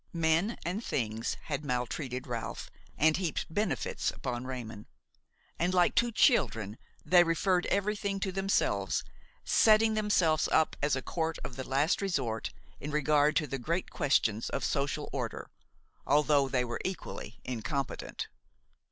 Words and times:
Men 0.13 0.57
and 0.65 0.83
things 0.83 1.35
had 1.43 1.63
maltreated 1.63 2.25
Ralph 2.25 2.71
and 2.97 3.15
heaped 3.17 3.45
benefits 3.53 4.09
upon 4.09 4.47
Raymon; 4.47 4.87
and, 5.59 5.75
like 5.75 5.93
two 5.93 6.11
children, 6.11 6.79
they 7.05 7.23
referred 7.23 7.67
everything 7.67 8.19
to 8.21 8.31
themselves, 8.31 9.03
setting 9.45 9.93
themselves 9.93 10.47
up 10.47 10.75
as 10.81 10.95
a 10.95 11.03
court 11.03 11.37
of 11.43 11.55
last 11.67 12.01
resort 12.01 12.49
in 12.79 12.89
regard 12.89 13.35
to 13.35 13.45
the 13.45 13.59
great 13.59 13.91
questions 13.91 14.49
of 14.49 14.63
social 14.65 15.07
order, 15.13 15.51
although 16.07 16.49
they 16.49 16.65
were 16.65 16.81
equally 16.83 17.39
incompetent. 17.43 18.27